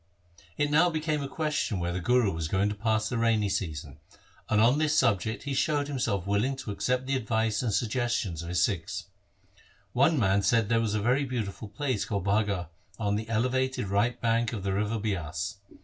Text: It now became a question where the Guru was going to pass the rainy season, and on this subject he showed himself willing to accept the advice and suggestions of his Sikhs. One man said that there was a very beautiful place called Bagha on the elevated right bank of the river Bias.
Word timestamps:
It 0.57 0.71
now 0.71 0.89
became 0.89 1.21
a 1.21 1.27
question 1.27 1.77
where 1.77 1.91
the 1.93 1.99
Guru 1.99 2.31
was 2.33 2.47
going 2.47 2.69
to 2.69 2.73
pass 2.73 3.07
the 3.07 3.19
rainy 3.19 3.49
season, 3.49 3.99
and 4.49 4.59
on 4.59 4.79
this 4.79 4.97
subject 4.97 5.43
he 5.43 5.53
showed 5.53 5.87
himself 5.87 6.25
willing 6.25 6.55
to 6.55 6.71
accept 6.71 7.05
the 7.05 7.15
advice 7.15 7.61
and 7.61 7.71
suggestions 7.71 8.41
of 8.41 8.49
his 8.49 8.63
Sikhs. 8.65 9.05
One 9.93 10.17
man 10.17 10.41
said 10.41 10.63
that 10.63 10.69
there 10.69 10.81
was 10.81 10.95
a 10.95 11.01
very 11.03 11.23
beautiful 11.23 11.67
place 11.67 12.03
called 12.03 12.25
Bagha 12.25 12.69
on 12.97 13.15
the 13.15 13.29
elevated 13.29 13.89
right 13.89 14.19
bank 14.19 14.53
of 14.53 14.63
the 14.63 14.73
river 14.73 14.97
Bias. 14.97 15.57